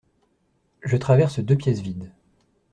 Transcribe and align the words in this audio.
Je 0.81 0.97
traverse 0.97 1.41
deux 1.41 1.55
pièces 1.55 1.81
vides. 1.81 2.11